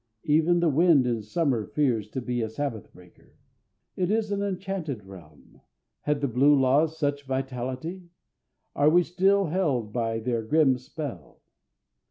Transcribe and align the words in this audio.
Even 0.23 0.61
the 0.61 0.67
wind 0.69 1.05
in 1.05 1.21
summer 1.21 1.63
fears 1.63 2.09
to 2.09 2.21
be 2.21 2.41
a 2.41 2.49
Sabbath 2.49 2.91
breaker. 2.91 3.35
It 3.95 4.09
is 4.09 4.31
an 4.31 4.41
enchanted 4.41 5.05
realm. 5.05 5.61
Have 6.05 6.21
the 6.21 6.27
blue 6.27 6.55
laws 6.59 6.97
such 6.97 7.27
vitality? 7.27 8.09
Are 8.75 8.89
we 8.89 9.03
still 9.03 9.45
held 9.45 9.93
by 9.93 10.17
their 10.17 10.41
grim 10.41 10.79
spell? 10.79 11.41